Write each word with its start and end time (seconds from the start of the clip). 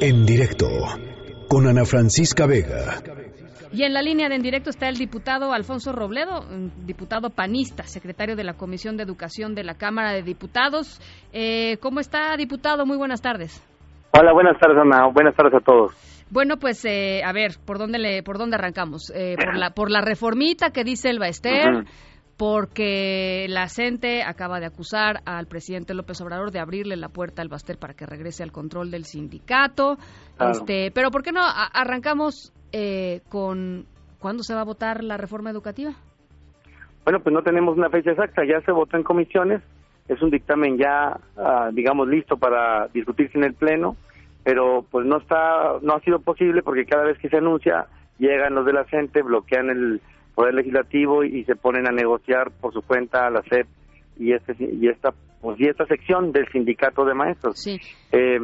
En 0.00 0.26
directo 0.26 0.66
con 1.48 1.68
Ana 1.68 1.84
Francisca 1.84 2.44
Vega. 2.46 3.00
Y 3.72 3.84
en 3.84 3.94
la 3.94 4.02
línea 4.02 4.28
de 4.28 4.34
en 4.34 4.42
directo 4.42 4.68
está 4.68 4.88
el 4.88 4.96
diputado 4.96 5.52
Alfonso 5.52 5.92
Robledo, 5.92 6.44
diputado 6.84 7.30
panista, 7.30 7.84
secretario 7.84 8.34
de 8.34 8.42
la 8.42 8.54
Comisión 8.54 8.96
de 8.96 9.04
Educación 9.04 9.54
de 9.54 9.62
la 9.62 9.74
Cámara 9.74 10.12
de 10.12 10.22
Diputados. 10.22 11.00
Eh, 11.32 11.76
¿Cómo 11.80 12.00
está, 12.00 12.36
diputado? 12.36 12.84
Muy 12.84 12.96
buenas 12.96 13.22
tardes. 13.22 13.62
Hola, 14.18 14.32
buenas 14.32 14.58
tardes, 14.58 14.76
Ana. 14.78 15.06
Buenas 15.12 15.36
tardes 15.36 15.54
a 15.54 15.60
todos. 15.60 15.92
Bueno, 16.30 16.56
pues 16.56 16.84
eh, 16.84 17.22
a 17.24 17.32
ver, 17.32 17.52
¿por 17.64 17.78
dónde 17.78 18.00
le, 18.00 18.22
por 18.24 18.38
dónde 18.38 18.56
arrancamos? 18.56 19.12
Eh, 19.14 19.36
por 19.36 19.56
la 19.58 19.70
por 19.70 19.90
la 19.90 20.00
reformita 20.00 20.70
que 20.70 20.82
dice 20.82 21.10
el 21.10 21.20
Baester, 21.20 21.84
porque 22.36 23.46
la 23.48 23.68
CENTE 23.68 24.22
acaba 24.22 24.60
de 24.60 24.66
acusar 24.66 25.20
al 25.24 25.46
presidente 25.46 25.94
López 25.94 26.20
Obrador 26.20 26.50
de 26.50 26.60
abrirle 26.60 26.96
la 26.96 27.08
puerta 27.08 27.40
al 27.40 27.48
Baster 27.48 27.78
para 27.78 27.94
que 27.94 28.04
regrese 28.04 28.42
al 28.42 28.52
control 28.52 28.90
del 28.90 29.04
sindicato. 29.04 29.96
Este, 30.38 30.90
pero 30.94 31.10
¿por 31.10 31.22
qué 31.22 31.32
no 31.32 31.40
arrancamos 31.42 32.52
eh, 32.72 33.22
con 33.30 33.86
cuándo 34.18 34.42
se 34.42 34.54
va 34.54 34.60
a 34.60 34.64
votar 34.64 35.02
la 35.02 35.16
reforma 35.16 35.50
educativa? 35.50 35.92
Bueno, 37.04 37.20
pues 37.20 37.32
no 37.32 37.42
tenemos 37.42 37.76
una 37.76 37.88
fecha 37.88 38.10
exacta, 38.10 38.42
ya 38.44 38.60
se 38.62 38.72
votó 38.72 38.96
en 38.96 39.04
comisiones, 39.04 39.62
es 40.08 40.20
un 40.20 40.30
dictamen 40.30 40.76
ya, 40.76 41.18
ah, 41.36 41.70
digamos, 41.72 42.08
listo 42.08 42.36
para 42.36 42.88
discutirse 42.88 43.38
en 43.38 43.44
el 43.44 43.54
Pleno, 43.54 43.96
pero 44.44 44.84
pues 44.90 45.06
no 45.06 45.18
está, 45.18 45.78
no 45.82 45.94
ha 45.94 46.00
sido 46.00 46.18
posible 46.18 46.62
porque 46.62 46.84
cada 46.84 47.04
vez 47.04 47.18
que 47.18 47.28
se 47.28 47.38
anuncia 47.38 47.86
llegan 48.18 48.54
los 48.54 48.66
de 48.66 48.72
la 48.72 48.84
gente, 48.84 49.22
bloquean 49.22 49.70
el 49.70 50.00
Poder 50.36 50.54
Legislativo 50.54 51.24
y, 51.24 51.44
se 51.44 51.56
ponen 51.56 51.88
a 51.88 51.92
negociar 51.92 52.50
por 52.60 52.72
su 52.74 52.82
cuenta 52.82 53.30
la 53.30 53.42
SEP 53.42 53.66
y 54.18 54.32
este 54.32 54.54
y 54.58 54.86
esta 54.86 55.14
pues 55.40 55.58
y 55.58 55.64
esta 55.64 55.86
sección 55.86 56.30
del 56.30 56.46
sindicato 56.48 57.06
de 57.06 57.14
maestros. 57.14 57.58
Sí. 57.58 57.80
Eh, 58.12 58.38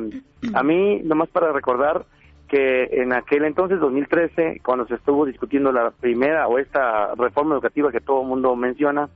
a 0.54 0.62
mí 0.62 1.00
nomás 1.02 1.28
para 1.28 1.52
recordar 1.52 2.06
que 2.48 2.84
en 2.92 3.12
aquel 3.12 3.44
entonces 3.44 3.78
2013 3.78 4.62
cuando 4.64 4.86
se 4.86 4.94
estuvo 4.94 5.26
discutiendo 5.26 5.70
la 5.70 5.90
primera 5.90 6.48
o 6.48 6.58
esta 6.58 7.14
reforma 7.14 7.54
educativa 7.54 7.92
que 7.92 8.00
todo 8.00 8.22
el 8.22 8.28
mundo 8.28 8.56
menciona 8.56 9.10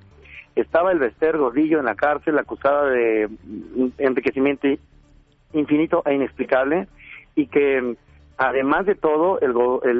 estaba 0.54 0.92
el 0.92 0.98
Bester 0.98 1.38
Gordillo 1.38 1.78
en 1.78 1.86
la 1.86 1.94
cárcel 1.94 2.38
acusada 2.38 2.90
de 2.90 3.28
enriquecimiento 3.98 4.68
infinito 5.54 6.02
e 6.04 6.14
inexplicable 6.14 6.88
y 7.34 7.46
que 7.46 7.96
Además 8.38 8.84
de 8.84 8.94
todo, 8.94 9.40
el, 9.40 9.54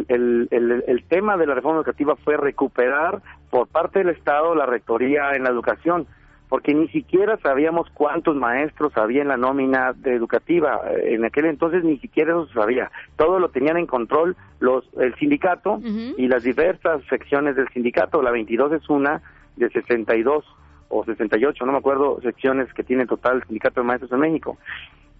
el, 0.08 0.48
el, 0.50 0.84
el, 0.86 1.04
tema 1.04 1.38
de 1.38 1.46
la 1.46 1.54
reforma 1.54 1.78
educativa 1.78 2.16
fue 2.16 2.36
recuperar 2.36 3.22
por 3.48 3.66
parte 3.66 4.00
del 4.00 4.10
Estado 4.10 4.54
la 4.54 4.66
rectoría 4.66 5.30
en 5.32 5.44
la 5.44 5.48
educación, 5.48 6.06
porque 6.50 6.74
ni 6.74 6.86
siquiera 6.88 7.38
sabíamos 7.38 7.88
cuántos 7.94 8.36
maestros 8.36 8.94
había 8.98 9.22
en 9.22 9.28
la 9.28 9.38
nómina 9.38 9.94
de 9.94 10.14
educativa. 10.14 10.82
En 11.02 11.24
aquel 11.24 11.46
entonces 11.46 11.82
ni 11.82 11.96
siquiera 11.98 12.32
eso 12.32 12.46
se 12.48 12.54
sabía. 12.54 12.90
Todo 13.16 13.38
lo 13.38 13.48
tenían 13.48 13.78
en 13.78 13.86
control 13.86 14.36
los 14.60 14.84
el 14.98 15.14
sindicato 15.14 15.80
y 15.82 16.28
las 16.28 16.42
diversas 16.42 17.02
secciones 17.08 17.56
del 17.56 17.68
sindicato. 17.70 18.20
La 18.20 18.32
22 18.32 18.72
es 18.72 18.88
una 18.90 19.22
de 19.56 19.70
62 19.70 20.44
o 20.88 21.04
68, 21.04 21.64
no 21.64 21.72
me 21.72 21.78
acuerdo, 21.78 22.20
secciones 22.20 22.72
que 22.74 22.84
tiene 22.84 23.06
total 23.06 23.38
el 23.38 23.44
sindicato 23.44 23.80
de 23.80 23.86
maestros 23.86 24.12
en 24.12 24.20
México. 24.20 24.58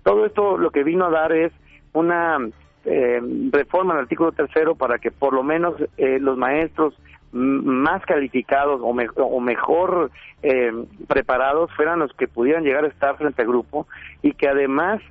Todo 0.03 0.27
esto 0.27 0.59
lo 0.59 0.71
que 0.71 0.85
vino 0.85 1.07
a 1.07 1.11
dar 1.11 1.33
es 1.33 1.53
una 1.93 2.39
eh, 2.87 3.21
reforma 3.51 3.95
el 3.95 4.01
artículo 4.01 4.33
tercero 4.33 4.77
para 4.77 4.99
que 4.99 5.11
por 5.11 5.33
lo 5.35 5.43
menos 5.43 5.75
eh, 5.97 6.19
los 6.21 6.39
maestros 6.39 6.95
más 7.33 8.03
calificados 8.07 8.81
o, 8.81 8.95
o 9.25 9.41
mejor 9.41 10.11
eh, 10.43 10.73
preparados 11.09 11.71
fueran 11.75 11.99
los 11.99 12.13
que 12.13 12.29
pudieran 12.29 12.63
llegar 12.63 12.85
a 12.85 12.89
estar 12.89 13.17
frente 13.17 13.43
al 13.43 13.49
grupo 13.49 13.87
y 14.23 14.33
que 14.33 14.49
además 14.49 15.03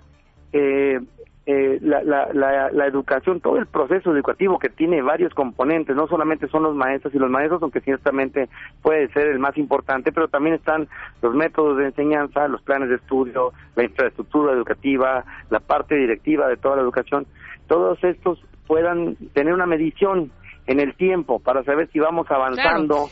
eh, 1.48 1.76
eh, 1.76 1.80
la, 1.82 2.02
la, 2.04 2.72
la, 2.72 2.88
educación, 2.88 3.40
todo 3.40 3.58
el 3.58 3.68
proceso 3.68 4.12
educativo 4.12 4.58
que 4.58 4.70
tiene 4.70 5.04
varios 5.04 5.34
componentes, 5.34 5.96
no 5.96 6.08
solamente 6.08 6.48
son 6.48 6.64
los 6.64 6.76
maestros 6.76 7.14
y 7.14 7.20
los 7.20 7.30
maestros, 7.30 7.62
aunque 7.62 7.82
ciertamente 7.82 8.50
puede 8.82 9.10
ser 9.10 9.28
el 9.28 9.38
más 9.38 9.56
importante, 9.58 10.12
pero 10.12 10.28
también 10.28 10.56
están 10.56 10.88
los 11.22 11.36
métodos 11.36 11.78
de 11.78 11.86
enseñanza, 11.86 12.47
los 12.47 12.64
planes 12.64 12.90
de 12.90 12.96
estudio, 12.96 13.53
la 13.75 13.84
infraestructura 13.84 14.53
educativa, 14.53 15.24
la 15.52 15.59
parte 15.59 15.96
directiva 15.96 16.47
de 16.47 16.58
toda 16.58 16.78
la 16.78 16.81
educación, 16.81 17.28
todos 17.68 18.03
estos 18.03 18.44
puedan 18.66 19.16
tener 19.34 19.53
una 19.53 19.68
medición 19.68 20.31
en 20.66 20.80
el 20.80 20.96
tiempo 20.96 21.40
para 21.40 21.64
saber 21.64 21.90
si 21.92 22.00
vamos 22.00 22.30
avanzando. 22.31 23.08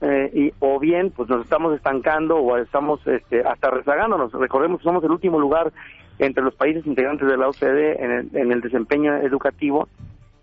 Eh, 0.00 0.30
y, 0.32 0.52
o 0.60 0.78
bien 0.78 1.10
pues 1.10 1.28
nos 1.28 1.42
estamos 1.42 1.74
estancando 1.74 2.36
o 2.36 2.56
estamos 2.56 3.04
este, 3.06 3.40
hasta 3.40 3.70
rezagándonos. 3.70 4.32
Recordemos 4.32 4.78
que 4.78 4.84
somos 4.84 5.02
el 5.02 5.10
último 5.10 5.40
lugar 5.40 5.72
entre 6.18 6.42
los 6.42 6.54
países 6.54 6.86
integrantes 6.86 7.28
de 7.28 7.36
la 7.36 7.48
OCDE 7.48 8.04
en 8.04 8.10
el, 8.10 8.36
en 8.36 8.52
el 8.52 8.60
desempeño 8.60 9.16
educativo 9.16 9.88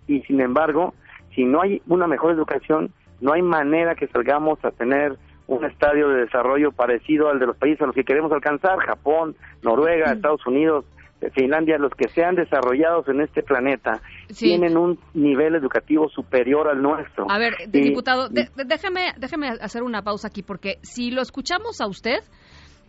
y 0.07 0.21
sin 0.21 0.41
embargo, 0.41 0.93
si 1.33 1.43
no 1.43 1.61
hay 1.61 1.81
una 1.87 2.07
mejor 2.07 2.31
educación, 2.31 2.91
no 3.21 3.33
hay 3.33 3.41
manera 3.41 3.95
que 3.95 4.07
salgamos 4.07 4.63
a 4.63 4.71
tener 4.71 5.17
un 5.47 5.65
estadio 5.65 6.09
de 6.09 6.21
desarrollo 6.21 6.71
parecido 6.71 7.29
al 7.29 7.39
de 7.39 7.47
los 7.47 7.57
países 7.57 7.81
a 7.81 7.85
los 7.85 7.95
que 7.95 8.03
queremos 8.03 8.31
alcanzar, 8.31 8.77
Japón, 8.79 9.35
Noruega, 9.61 10.11
mm. 10.11 10.15
Estados 10.15 10.45
Unidos, 10.47 10.85
Finlandia, 11.33 11.77
los 11.77 11.91
que 11.93 12.09
sean 12.09 12.35
desarrollados 12.35 13.07
en 13.07 13.21
este 13.21 13.41
planeta, 13.41 14.01
tienen 14.37 14.77
un 14.77 14.99
nivel 15.13 15.55
educativo 15.55 16.09
superior 16.09 16.67
al 16.67 16.81
nuestro. 16.81 17.29
A 17.29 17.37
ver, 17.37 17.53
diputado, 17.69 18.27
déjeme, 18.29 19.13
déjeme 19.17 19.49
hacer 19.61 19.83
una 19.83 20.01
pausa 20.01 20.27
aquí, 20.27 20.43
porque 20.43 20.77
si 20.81 21.11
lo 21.11 21.21
escuchamos 21.21 21.81
a 21.81 21.87
usted, 21.87 22.19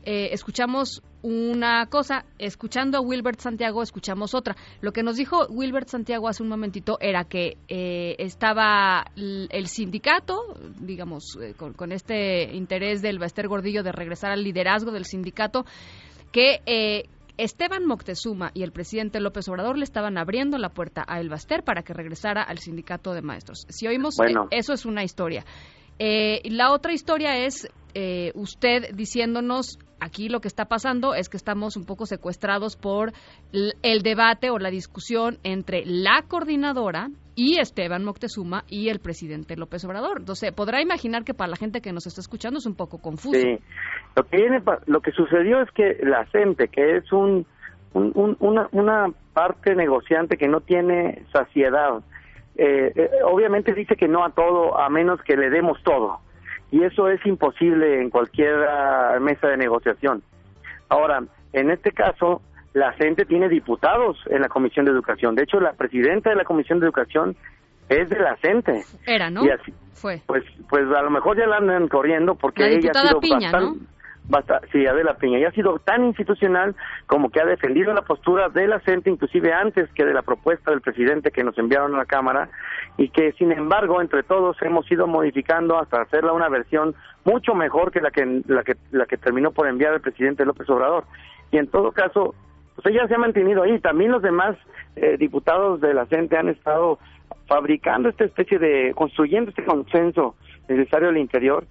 eh, 0.09 0.33
escuchamos 0.33 1.03
una 1.23 1.87
cosa, 1.87 2.25
escuchando 2.39 2.99
a 2.99 3.01
Wilbert 3.01 3.41
Santiago, 3.41 3.83
escuchamos 3.83 4.37
otra. 4.37 4.55
Lo 4.81 4.93
que 4.93 5.03
nos 5.03 5.17
dijo 5.17 5.49
Wilbert 5.49 5.89
Santiago 5.89 6.29
hace 6.29 6.45
un 6.45 6.49
momentito 6.49 6.97
era 7.01 7.25
que 7.25 7.57
eh, 7.67 8.15
estaba 8.21 9.07
el 9.17 9.67
sindicato, 9.67 10.55
digamos, 10.79 11.37
eh, 11.43 11.55
con, 11.55 11.91
este 11.91 12.55
interés 12.55 13.03
del 13.03 13.19
Baester 13.19 13.49
Gordillo 13.49 13.83
de 13.83 13.91
regresar 13.91 14.31
al 14.31 14.45
liderazgo 14.45 14.93
del 14.93 15.07
sindicato, 15.07 15.67
que 16.31 17.09
Esteban 17.37 17.85
Moctezuma 17.85 18.53
y 18.55 18.63
el 18.63 18.71
presidente 18.71 19.19
López 19.19 19.49
Obrador 19.49 19.77
le 19.77 19.85
estaban 19.85 20.19
abriendo 20.19 20.57
la 20.57 20.69
puerta 20.69 21.05
a 21.05 21.19
El 21.19 21.31
Baster 21.31 21.65
para 21.65 21.83
que 21.83 21.95
regresara 21.95 22.45
al 22.45 22.59
sindicato 22.59 23.13
de 23.13 23.23
maestros. 23.23 23.67
Si 23.71 23.89
oímos, 23.89 24.15
eso 24.53 24.73
es 24.73 24.87
una 24.87 25.03
historia. 25.03 25.45
la 25.99 26.71
otra 26.71 26.93
historia 26.93 27.39
es 27.39 27.69
usted 28.35 28.95
diciéndonos 28.95 29.79
aquí 30.01 30.29
lo 30.29 30.41
que 30.41 30.49
está 30.49 30.67
pasando 30.67 31.15
es 31.15 31.29
que 31.29 31.37
estamos 31.37 31.77
un 31.77 31.85
poco 31.85 32.07
secuestrados 32.07 32.77
por 32.77 33.13
el 33.53 34.03
debate 34.03 34.51
o 34.51 34.59
la 34.59 34.71
discusión 34.71 35.39
entre 35.43 35.83
la 35.85 36.23
coordinadora 36.29 37.09
y 37.35 37.59
Esteban 37.59 38.05
Moctezuma 38.05 38.65
y 38.69 38.89
el 38.89 38.99
presidente 38.99 39.57
López 39.57 39.85
Obrador. 39.85 40.19
Entonces, 40.21 40.53
podrá 40.53 40.81
imaginar 40.81 41.25
que 41.25 41.35
para 41.35 41.51
la 41.51 41.57
gente 41.57 41.81
que 41.81 41.93
nos 41.93 42.07
está 42.07 42.21
escuchando 42.21 42.59
es 42.59 42.67
un 42.67 42.77
poco 42.77 42.99
confuso. 42.99 43.39
Sí. 43.39 43.59
Lo 44.17 44.25
que, 44.25 44.37
viene, 44.39 44.63
lo 44.87 45.01
que 45.01 45.13
sucedió 45.13 45.61
es 45.61 45.71
que 45.73 45.99
la 46.03 46.25
gente, 46.27 46.69
que 46.69 46.97
es 46.97 47.13
un, 47.13 47.47
una, 47.93 49.07
parte 49.35 49.75
negociante 49.75 50.39
que 50.39 50.49
no 50.49 50.61
tiene 50.63 51.25
saciedad, 51.31 52.03
eh, 52.57 52.91
eh, 52.95 53.11
obviamente 53.23 53.75
dice 53.75 53.97
que 53.97 54.09
no 54.09 54.25
a 54.25 54.31
todo, 54.31 54.79
a 54.79 54.89
menos 54.89 55.21
que 55.23 55.37
le 55.37 55.51
demos 55.51 55.83
todo 55.83 56.21
y 56.71 56.83
eso 56.83 57.09
es 57.09 57.25
imposible 57.27 58.01
en 58.01 58.11
cualquier 58.11 58.55
ah, 58.69 59.19
mesa 59.21 59.49
de 59.49 59.57
negociación. 59.57 60.23
Ahora, 60.89 61.23
en 61.53 61.71
este 61.71 61.93
caso, 61.93 62.43
la 62.73 62.93
gente 62.93 63.25
tiene 63.25 63.49
diputados 63.49 64.19
en 64.27 64.43
la 64.43 64.49
Comisión 64.49 64.85
de 64.85 64.93
Educación. 64.93 65.35
De 65.35 65.45
hecho, 65.45 65.61
la 65.61 65.73
presidenta 65.73 66.31
de 66.31 66.37
la 66.37 66.45
Comisión 66.45 66.81
de 66.81 66.87
Educación 66.87 67.37
es 67.89 68.09
de 68.09 68.19
la 68.19 68.37
gente. 68.37 68.83
Era, 69.07 69.31
¿no? 69.31 69.45
Y 69.45 69.51
así, 69.51 69.73
Fue. 69.95 70.21
Pues, 70.27 70.45
pues 70.69 70.85
a 70.95 71.03
lo 71.03 71.11
mejor 71.11 71.39
ya 71.39 71.47
la 71.47 71.57
andan 71.57 71.89
corriendo 71.89 72.35
porque 72.35 72.67
ella 72.67 72.91
ha 72.95 73.07
sido 73.07 73.21
Piña, 73.21 73.51
¿no? 73.53 73.77
Basta, 74.29 74.61
sí, 74.73 74.87
Adela 74.87 75.15
Piña, 75.15 75.39
y 75.39 75.45
ha 75.45 75.53
sido 75.53 75.79
tan 75.79 76.05
institucional 76.05 76.75
como 77.07 77.31
que 77.31 77.41
ha 77.41 77.45
defendido 77.45 77.93
la 77.95 78.03
postura 78.03 78.49
de 78.49 78.67
la 78.67 78.81
CENTE, 78.81 79.11
inclusive 79.11 79.53
antes 79.53 79.89
que 79.93 80.05
de 80.05 80.15
la 80.15 80.23
propuesta 80.23 80.71
del 80.71 80.81
presidente 80.81 81.31
que 81.31 81.45
nos 81.45 81.57
enviaron 81.59 81.95
a 81.95 81.99
la 81.99 82.05
Cámara, 82.05 82.49
y 82.99 83.09
que 83.11 83.33
sin 83.33 83.53
embargo 83.53 84.01
entre 84.01 84.23
todos 84.23 84.57
hemos 84.63 84.91
ido 84.91 85.07
modificando 85.07 85.79
hasta 85.79 86.03
hacerla 86.03 86.33
una 86.33 86.49
versión 86.49 86.95
mucho 87.25 87.55
mejor 87.55 87.93
que 87.93 88.01
la 88.01 88.11
que, 88.11 88.43
la 88.47 88.65
que, 88.65 88.77
la 88.91 89.07
que 89.07 89.17
terminó 89.17 89.53
por 89.53 89.69
enviar 89.69 89.95
el 89.95 90.01
presidente 90.01 90.45
López 90.45 90.69
Obrador. 90.71 91.05
Y 91.51 91.59
en 91.59 91.69
todo 91.69 91.93
caso, 91.93 92.35
pues 92.75 92.87
ella 92.87 93.07
se 93.07 93.15
ha 93.15 93.19
mantenido 93.19 93.63
ahí. 93.63 93.79
También 93.81 94.13
los 94.13 94.23
demás 94.23 94.57
eh, 94.97 95.17
diputados 95.19 95.81
de 95.81 95.95
la 95.95 96.07
CENTE 96.07 96.37
han 96.37 96.49
estado 96.49 96.99
fabricando 97.47 98.09
esta 98.09 98.25
especie 98.25 98.59
de, 98.59 98.93
construyendo 98.95 99.51
este 99.51 99.65
consenso 99.65 100.35
necesario 100.69 101.09
al 101.09 101.17
interior 101.17 101.65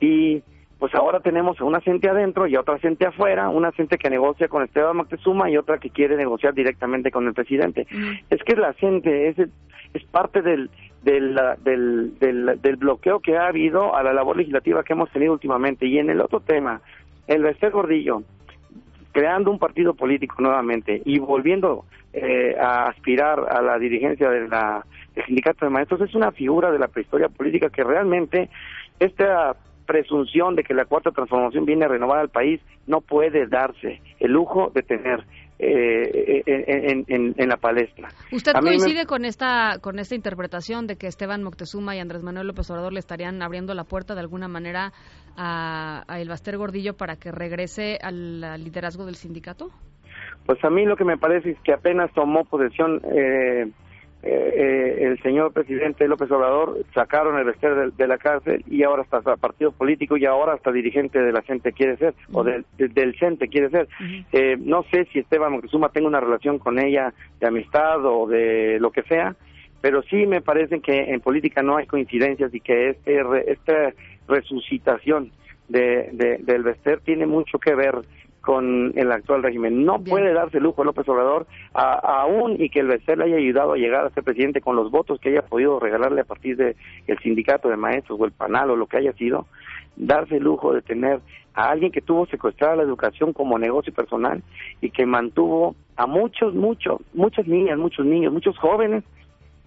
y 0.00 0.42
pues 0.80 0.94
ahora 0.94 1.20
tenemos 1.20 1.60
una 1.60 1.82
gente 1.82 2.08
adentro 2.08 2.46
y 2.46 2.56
otra 2.56 2.78
gente 2.78 3.06
afuera, 3.06 3.50
una 3.50 3.70
gente 3.70 3.98
que 3.98 4.08
negocia 4.08 4.48
con 4.48 4.62
Esteban 4.62 4.96
Moctezuma 4.96 5.50
y 5.50 5.58
otra 5.58 5.76
que 5.76 5.90
quiere 5.90 6.16
negociar 6.16 6.54
directamente 6.54 7.10
con 7.10 7.26
el 7.26 7.34
presidente. 7.34 7.86
Es 8.30 8.42
que 8.42 8.56
la 8.56 8.72
gente 8.72 9.28
es, 9.28 9.38
es 9.38 10.04
parte 10.10 10.40
del, 10.40 10.70
del, 11.02 11.38
del, 11.62 12.60
del, 12.62 12.76
bloqueo 12.76 13.20
que 13.20 13.36
ha 13.36 13.48
habido 13.48 13.94
a 13.94 14.02
la 14.02 14.14
labor 14.14 14.38
legislativa 14.38 14.82
que 14.82 14.94
hemos 14.94 15.10
tenido 15.10 15.34
últimamente. 15.34 15.86
Y 15.86 15.98
en 15.98 16.08
el 16.08 16.22
otro 16.22 16.40
tema, 16.40 16.80
el 17.26 17.42
Bester 17.42 17.72
Gordillo 17.72 18.22
creando 19.12 19.50
un 19.50 19.58
partido 19.58 19.92
político 19.92 20.36
nuevamente 20.38 21.02
y 21.04 21.18
volviendo 21.18 21.84
eh, 22.14 22.56
a 22.58 22.84
aspirar 22.84 23.46
a 23.50 23.60
la 23.60 23.78
dirigencia 23.78 24.30
de 24.30 24.48
la, 24.48 24.86
del 25.14 25.26
sindicato 25.26 25.66
de 25.66 25.70
maestros 25.70 26.00
es 26.00 26.14
una 26.14 26.32
figura 26.32 26.70
de 26.70 26.78
la 26.78 26.88
prehistoria 26.88 27.28
política 27.28 27.68
que 27.68 27.84
realmente 27.84 28.48
esta 28.98 29.56
presunción 29.90 30.54
de 30.54 30.62
que 30.62 30.72
la 30.72 30.84
cuarta 30.84 31.10
transformación 31.10 31.64
viene 31.64 31.84
a 31.84 31.88
renovar 31.88 32.20
al 32.20 32.28
país 32.28 32.60
no 32.86 33.00
puede 33.00 33.48
darse 33.48 34.00
el 34.20 34.30
lujo 34.30 34.70
de 34.72 34.82
tener 34.82 35.24
eh, 35.58 36.42
en, 36.46 37.34
en, 37.36 37.48
la 37.48 37.56
palestra. 37.56 38.08
¿Usted 38.30 38.52
coincide 38.52 39.04
con 39.04 39.24
esta 39.24 39.78
con 39.82 39.98
esta 39.98 40.14
interpretación 40.14 40.86
de 40.86 40.96
que 40.96 41.08
Esteban 41.08 41.42
Moctezuma 41.42 41.96
y 41.96 41.98
Andrés 41.98 42.22
Manuel 42.22 42.46
López 42.46 42.70
Obrador 42.70 42.92
le 42.92 43.00
estarían 43.00 43.42
abriendo 43.42 43.74
la 43.74 43.82
puerta 43.82 44.14
de 44.14 44.20
alguna 44.20 44.46
manera 44.46 44.92
a, 45.36 46.04
a 46.06 46.20
Elbaster 46.20 46.56
Gordillo 46.56 46.96
para 46.96 47.16
que 47.16 47.32
regrese 47.32 47.98
al, 48.00 48.40
liderazgo 48.62 49.04
del 49.04 49.16
sindicato? 49.16 49.70
Pues 50.46 50.64
a 50.64 50.70
mí 50.70 50.86
lo 50.86 50.96
que 50.96 51.04
me 51.04 51.18
parece 51.18 51.50
es 51.50 51.60
que 51.60 51.72
apenas 51.72 52.12
tomó 52.14 52.44
posesión 52.44 53.02
eh, 53.04 53.70
eh, 54.22 54.98
el 55.00 55.22
señor 55.22 55.52
presidente 55.52 56.06
López 56.06 56.30
Obrador 56.30 56.84
sacaron 56.94 57.38
el 57.38 57.44
Bester 57.44 57.90
de, 57.92 58.06
la 58.06 58.18
cárcel 58.18 58.62
y 58.68 58.82
ahora 58.82 59.02
está 59.02 59.20
partido 59.36 59.72
político 59.72 60.18
y 60.18 60.26
ahora 60.26 60.52
hasta 60.52 60.70
dirigente 60.70 61.18
de 61.18 61.32
la 61.32 61.40
gente 61.42 61.72
quiere 61.72 61.96
ser 61.96 62.14
o 62.32 62.44
del 62.44 63.16
CENTE 63.18 63.48
quiere 63.48 63.70
ser. 63.70 63.88
eh, 64.32 64.56
no 64.58 64.84
sé 64.90 65.06
si 65.06 65.20
Esteban 65.20 65.52
Moctezuma 65.52 65.88
tenga 65.88 66.08
una 66.08 66.20
relación 66.20 66.58
con 66.58 66.78
ella 66.78 67.14
de 67.40 67.46
amistad 67.46 68.04
o 68.04 68.26
de 68.26 68.78
lo 68.78 68.90
que 68.90 69.02
sea, 69.04 69.34
pero 69.80 70.02
sí 70.02 70.26
me 70.26 70.42
parece 70.42 70.80
que 70.80 70.96
en 70.96 71.20
política 71.20 71.62
no 71.62 71.78
hay 71.78 71.86
coincidencias 71.86 72.52
y 72.54 72.60
que 72.60 72.90
este, 72.90 73.22
esta 73.50 73.94
resucitación 74.28 75.32
de, 75.68 76.38
del 76.42 76.62
Bester 76.62 77.00
tiene 77.00 77.26
mucho 77.26 77.58
que 77.58 77.74
ver 77.74 77.94
con 78.40 78.92
el 78.96 79.12
actual 79.12 79.42
régimen. 79.42 79.84
No 79.84 80.02
puede 80.02 80.32
darse 80.32 80.60
lujo 80.60 80.84
López 80.84 81.08
Obrador, 81.08 81.46
aún 81.74 82.56
y 82.58 82.70
que 82.70 82.80
el 82.80 82.88
BCE 82.88 83.16
le 83.16 83.24
haya 83.24 83.36
ayudado 83.36 83.72
a 83.72 83.76
llegar 83.76 84.06
a 84.06 84.10
ser 84.10 84.24
presidente 84.24 84.60
con 84.60 84.76
los 84.76 84.90
votos 84.90 85.20
que 85.20 85.30
haya 85.30 85.42
podido 85.42 85.78
regalarle 85.78 86.22
a 86.22 86.24
partir 86.24 86.56
del 86.56 86.76
el 87.06 87.18
sindicato 87.18 87.68
de 87.68 87.76
maestros 87.76 88.18
o 88.20 88.24
el 88.24 88.32
panal 88.32 88.70
o 88.70 88.76
lo 88.76 88.86
que 88.86 88.96
haya 88.96 89.12
sido, 89.12 89.46
darse 89.96 90.36
el 90.36 90.44
lujo 90.44 90.72
de 90.72 90.82
tener 90.82 91.20
a 91.54 91.70
alguien 91.70 91.92
que 91.92 92.00
tuvo 92.00 92.26
secuestrada 92.26 92.76
la 92.76 92.82
educación 92.84 93.32
como 93.32 93.58
negocio 93.58 93.92
personal 93.92 94.42
y 94.80 94.90
que 94.90 95.04
mantuvo 95.04 95.74
a 95.96 96.06
muchos, 96.06 96.54
muchos, 96.54 97.00
muchas 97.12 97.46
niñas, 97.46 97.78
muchos 97.78 98.06
niños, 98.06 98.32
muchos 98.32 98.56
jóvenes 98.56 99.04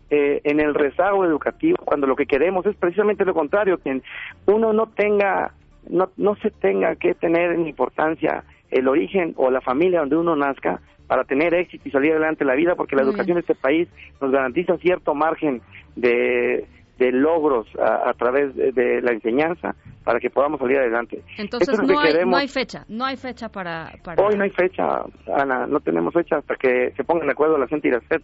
eh, 0.09 0.41
en 0.43 0.59
el 0.59 0.73
rezago 0.73 1.25
educativo, 1.25 1.77
cuando 1.83 2.07
lo 2.07 2.15
que 2.15 2.25
queremos 2.25 2.65
es 2.65 2.75
precisamente 2.75 3.25
lo 3.25 3.33
contrario, 3.33 3.77
que 3.77 4.01
uno 4.45 4.73
no 4.73 4.87
tenga, 4.87 5.53
no, 5.89 6.09
no 6.17 6.35
se 6.35 6.51
tenga 6.51 6.95
que 6.95 7.13
tener 7.15 7.51
en 7.51 7.67
importancia 7.67 8.43
el 8.73 8.87
origen 8.87 9.33
o 9.37 9.51
la 9.51 9.61
familia 9.61 9.99
donde 9.99 10.17
uno 10.17 10.35
nazca 10.35 10.81
para 11.07 11.23
tener 11.23 11.53
éxito 11.53 11.87
y 11.87 11.91
salir 11.91 12.11
adelante 12.11 12.43
en 12.43 12.47
la 12.47 12.55
vida, 12.55 12.75
porque 12.75 12.95
la 12.95 13.03
educación 13.03 13.35
de 13.35 13.41
este 13.41 13.55
país 13.55 13.87
nos 14.21 14.31
garantiza 14.31 14.77
cierto 14.77 15.13
margen 15.13 15.61
de, 15.95 16.65
de 16.97 17.11
logros 17.11 17.67
a, 17.79 18.13
través 18.13 18.55
de, 18.55 19.01
la 19.01 19.11
enseñanza 19.11 19.75
para 20.03 20.19
que 20.19 20.29
podamos 20.29 20.59
salir 20.59 20.77
adelante. 20.77 21.21
Entonces 21.37 21.79
no, 21.81 21.99
hay, 21.99 22.13
no 22.25 22.37
hay 22.37 22.47
fecha, 22.47 22.85
no 22.87 23.05
hay 23.05 23.17
fecha 23.17 23.49
para, 23.49 23.91
Hoy 24.17 24.35
no 24.37 24.43
hay 24.43 24.51
fecha, 24.51 25.03
Ana, 25.33 25.65
no 25.67 25.79
tenemos 25.79 26.13
fecha 26.13 26.37
hasta 26.37 26.55
que 26.55 26.91
se 26.95 27.03
pongan 27.03 27.27
de 27.27 27.33
acuerdo 27.33 27.57
la 27.57 27.67
gente 27.67 27.87
y 27.87 27.91
la 27.91 28.01
FED. 28.01 28.21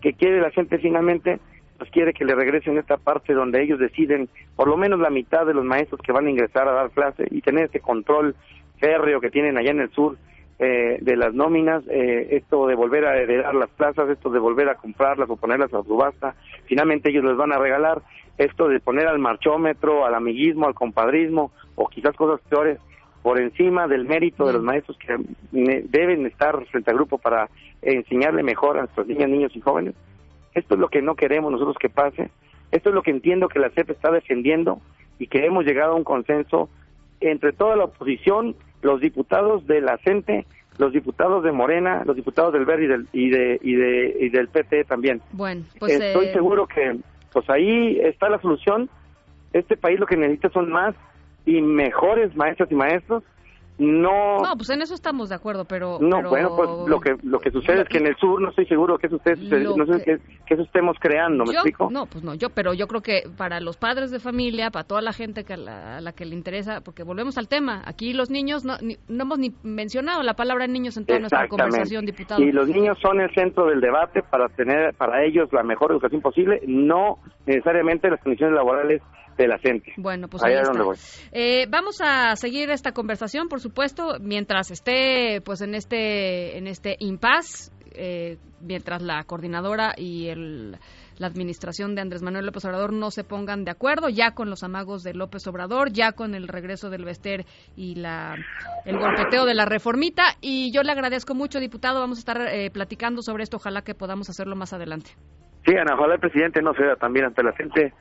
que 0.00 0.12
quiere 0.12 0.40
la 0.40 0.50
gente 0.50 0.78
finalmente? 0.78 1.40
Pues 1.78 1.90
quiere 1.92 2.12
que 2.12 2.26
le 2.26 2.34
regresen 2.34 2.76
esta 2.76 2.98
parte 2.98 3.32
donde 3.32 3.62
ellos 3.62 3.78
deciden 3.78 4.28
por 4.54 4.68
lo 4.68 4.76
menos 4.76 5.00
la 5.00 5.08
mitad 5.08 5.46
de 5.46 5.54
los 5.54 5.64
maestros 5.64 6.00
que 6.02 6.12
van 6.12 6.26
a 6.26 6.30
ingresar 6.30 6.68
a 6.68 6.72
dar 6.72 6.90
clase 6.90 7.26
y 7.30 7.40
tener 7.40 7.66
ese 7.66 7.80
control 7.80 8.34
férreo 8.80 9.20
que 9.20 9.30
tienen 9.30 9.56
allá 9.56 9.70
en 9.70 9.80
el 9.80 9.90
sur 9.90 10.16
eh, 10.58 10.98
de 11.00 11.16
las 11.16 11.32
nóminas, 11.32 11.84
eh, 11.88 12.28
esto 12.32 12.66
de 12.66 12.74
volver 12.74 13.06
a 13.06 13.16
heredar 13.16 13.54
las 13.54 13.70
plazas, 13.70 14.10
esto 14.10 14.30
de 14.30 14.38
volver 14.38 14.68
a 14.68 14.74
comprarlas 14.74 15.30
o 15.30 15.36
ponerlas 15.36 15.72
a 15.72 15.82
subasta, 15.82 16.34
finalmente 16.66 17.10
ellos 17.10 17.24
les 17.24 17.36
van 17.36 17.52
a 17.52 17.58
regalar, 17.58 18.02
esto 18.36 18.68
de 18.68 18.80
poner 18.80 19.06
al 19.06 19.18
marchómetro, 19.18 20.04
al 20.04 20.14
amiguismo, 20.14 20.66
al 20.66 20.74
compadrismo 20.74 21.52
o 21.76 21.88
quizás 21.88 22.14
cosas 22.16 22.40
peores 22.48 22.78
por 23.22 23.40
encima 23.40 23.86
del 23.86 24.04
mérito 24.06 24.46
de 24.46 24.54
los 24.54 24.62
maestros 24.62 24.98
que 24.98 25.16
deben 25.52 26.26
estar 26.26 26.64
frente 26.66 26.90
al 26.90 26.96
grupo 26.96 27.18
para 27.18 27.48
enseñarle 27.82 28.42
mejor 28.42 28.76
a 28.76 28.80
nuestros 28.80 29.06
niñas, 29.06 29.28
niños 29.28 29.52
y 29.54 29.60
jóvenes. 29.60 29.94
Esto 30.54 30.74
es 30.74 30.80
lo 30.80 30.88
que 30.88 31.02
no 31.02 31.14
queremos 31.14 31.52
nosotros 31.52 31.76
que 31.78 31.90
pase. 31.90 32.30
Esto 32.70 32.88
es 32.88 32.94
lo 32.94 33.02
que 33.02 33.10
entiendo 33.10 33.48
que 33.48 33.58
la 33.58 33.70
CEP 33.70 33.90
está 33.90 34.10
defendiendo 34.10 34.80
y 35.18 35.26
que 35.26 35.44
hemos 35.44 35.64
llegado 35.64 35.92
a 35.92 35.96
un 35.96 36.04
consenso 36.04 36.68
entre 37.20 37.52
toda 37.52 37.76
la 37.76 37.84
oposición 37.84 38.56
los 38.82 39.00
diputados 39.00 39.66
de 39.66 39.80
la 39.80 39.98
CENTE, 39.98 40.46
los 40.78 40.92
diputados 40.92 41.44
de 41.44 41.52
Morena, 41.52 42.02
los 42.04 42.16
diputados 42.16 42.52
del 42.52 42.64
Verde 42.64 42.84
y 42.84 42.88
del, 42.88 43.08
y 43.12 43.30
de, 43.30 43.60
y 43.62 43.74
de, 43.74 44.16
y 44.20 44.28
del 44.30 44.48
PT 44.48 44.84
también. 44.84 45.20
Bueno, 45.32 45.64
pues 45.78 46.00
estoy 46.00 46.26
eh, 46.26 46.32
seguro 46.32 46.66
que 46.66 46.98
pues 47.32 47.48
ahí 47.50 47.98
está 48.02 48.28
la 48.28 48.40
solución. 48.40 48.88
Este 49.52 49.76
país 49.76 50.00
lo 50.00 50.06
que 50.06 50.16
necesita 50.16 50.50
son 50.50 50.70
más 50.70 50.94
y 51.44 51.60
mejores 51.60 52.34
maestras 52.36 52.70
y 52.70 52.74
maestros 52.74 53.22
no. 53.80 54.38
No 54.40 54.56
pues 54.56 54.68
en 54.70 54.82
eso 54.82 54.94
estamos 54.94 55.30
de 55.30 55.34
acuerdo 55.34 55.64
pero 55.64 55.98
no 56.00 56.22
bueno 56.28 56.54
pues 56.54 56.68
lo 56.86 57.00
que 57.00 57.16
lo 57.22 57.38
que 57.38 57.50
sucede 57.50 57.82
es 57.82 57.88
que 57.88 57.98
en 57.98 58.06
el 58.06 58.16
sur 58.16 58.40
no 58.40 58.50
estoy 58.50 58.66
seguro 58.66 58.98
que 58.98 59.06
eso 59.06 59.16
usted 59.16 59.38
no 59.38 59.86
sé 59.86 60.04
que, 60.04 60.18
que, 60.46 60.54
eso 60.54 60.62
estemos 60.62 60.96
creando 61.00 61.44
me 61.44 61.52
explico 61.52 61.88
no 61.90 62.06
pues 62.06 62.22
no 62.22 62.34
yo 62.34 62.50
pero 62.50 62.74
yo 62.74 62.86
creo 62.86 63.00
que 63.00 63.22
para 63.36 63.60
los 63.60 63.76
padres 63.76 64.10
de 64.10 64.20
familia 64.20 64.70
para 64.70 64.84
toda 64.84 65.00
la 65.00 65.12
gente 65.12 65.44
que 65.44 65.54
a 65.54 66.00
la, 66.00 66.12
que 66.12 66.26
le 66.26 66.34
interesa 66.34 66.82
porque 66.82 67.02
volvemos 67.02 67.38
al 67.38 67.48
tema 67.48 67.82
aquí 67.86 68.12
los 68.12 68.30
niños 68.30 68.64
no 68.64 68.74
no 69.08 69.22
hemos 69.22 69.38
ni 69.38 69.54
mencionado 69.62 70.22
la 70.22 70.34
palabra 70.34 70.66
niños 70.66 70.96
en 70.96 71.06
toda 71.06 71.18
nuestra 71.18 71.48
conversación 71.48 72.04
diputado. 72.04 72.42
Y 72.42 72.52
los 72.52 72.68
niños 72.68 72.98
son 73.00 73.20
el 73.20 73.32
centro 73.34 73.66
del 73.66 73.80
debate 73.80 74.22
para 74.22 74.48
tener 74.48 74.94
para 74.94 75.24
ellos 75.24 75.52
la 75.52 75.62
mejor 75.62 75.92
educación 75.92 76.20
posible 76.20 76.60
no 76.66 77.18
necesariamente 77.46 78.10
las 78.10 78.20
condiciones 78.20 78.54
laborales 78.54 79.02
de 79.42 79.48
la 79.48 79.58
gente. 79.58 79.92
Bueno, 79.96 80.28
pues 80.28 80.42
ahí, 80.42 80.54
está. 80.54 80.72
Eh, 81.32 81.66
vamos 81.68 82.00
a 82.00 82.36
seguir 82.36 82.70
esta 82.70 82.92
conversación, 82.92 83.48
por 83.48 83.60
supuesto, 83.60 84.16
mientras 84.20 84.70
esté 84.70 85.40
pues 85.44 85.60
en 85.60 85.74
este 85.74 86.58
en 86.58 86.66
este 86.66 86.96
impasse, 86.98 87.72
eh, 87.92 88.38
mientras 88.60 89.02
la 89.02 89.24
coordinadora 89.24 89.94
y 89.96 90.28
el 90.28 90.78
la 91.20 91.26
administración 91.26 91.94
de 91.94 92.00
Andrés 92.00 92.22
Manuel 92.22 92.46
López 92.46 92.64
Obrador 92.64 92.94
no 92.94 93.10
se 93.10 93.24
pongan 93.24 93.64
de 93.64 93.70
acuerdo, 93.70 94.08
ya 94.08 94.30
con 94.30 94.48
los 94.48 94.62
amagos 94.64 95.02
de 95.02 95.12
López 95.12 95.46
Obrador, 95.46 95.92
ya 95.92 96.12
con 96.12 96.34
el 96.34 96.48
regreso 96.48 96.88
del 96.88 97.04
Vester 97.04 97.44
y 97.76 97.96
la, 97.96 98.36
el 98.86 98.98
golpeteo 98.98 99.44
de 99.44 99.54
la 99.54 99.66
reformita. 99.66 100.22
Y 100.40 100.72
yo 100.72 100.82
le 100.82 100.92
agradezco 100.92 101.34
mucho, 101.34 101.60
diputado. 101.60 102.00
Vamos 102.00 102.16
a 102.16 102.20
estar 102.20 102.40
eh, 102.48 102.70
platicando 102.70 103.20
sobre 103.20 103.42
esto. 103.42 103.58
Ojalá 103.58 103.82
que 103.82 103.94
podamos 103.94 104.30
hacerlo 104.30 104.56
más 104.56 104.72
adelante. 104.72 105.10
Sí, 105.66 105.76
Ana, 105.76 105.94
ojalá 105.94 106.14
el 106.14 106.20
presidente 106.20 106.62
no 106.62 106.72
sea 106.72 106.96
también 106.96 107.26
ante 107.26 107.42
la 107.42 107.52
gente 107.52 107.92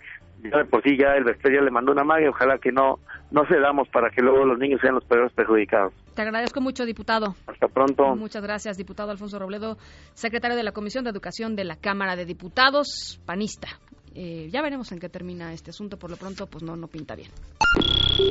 ya 0.43 0.57
de 0.57 0.65
por 0.65 0.83
sí 0.83 0.97
ya 0.97 1.15
el 1.15 1.23
Vester 1.23 1.53
ya 1.53 1.61
le 1.61 1.71
mandó 1.71 1.91
una 1.91 2.03
magia, 2.03 2.29
ojalá 2.29 2.57
que 2.57 2.71
no 2.71 2.99
no 3.31 3.45
cedamos 3.47 3.87
para 3.89 4.09
que 4.09 4.21
luego 4.21 4.45
los 4.45 4.57
niños 4.57 4.79
sean 4.81 4.95
los 4.95 5.05
peores 5.05 5.31
perjudicados. 5.33 5.93
Te 6.15 6.21
agradezco 6.23 6.61
mucho, 6.61 6.85
diputado. 6.85 7.35
Hasta 7.47 7.67
pronto. 7.67 8.15
Muchas 8.15 8.43
gracias, 8.43 8.77
diputado 8.77 9.11
Alfonso 9.11 9.39
Robledo, 9.39 9.77
secretario 10.13 10.57
de 10.57 10.63
la 10.63 10.71
Comisión 10.71 11.03
de 11.03 11.11
Educación 11.11 11.55
de 11.55 11.63
la 11.63 11.75
Cámara 11.75 12.15
de 12.15 12.25
Diputados, 12.25 13.21
panista. 13.25 13.67
Eh, 14.15 14.49
ya 14.51 14.61
veremos 14.61 14.91
en 14.91 14.99
qué 14.99 15.09
termina 15.09 15.53
este 15.53 15.69
asunto, 15.69 15.97
por 15.97 16.09
lo 16.09 16.17
pronto 16.17 16.47
pues 16.47 16.63
no, 16.63 16.75
no 16.75 16.87
pinta 16.87 17.15
bien. 17.15 17.29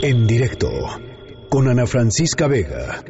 En 0.03 0.27
directo, 0.27 0.69
con 1.49 1.69
Ana 1.69 1.87
Francisca 1.87 2.49
Vega. 2.49 3.03